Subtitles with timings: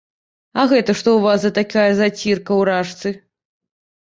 [0.61, 3.09] А гэта што ў вас за такая зацірка ў ражцы?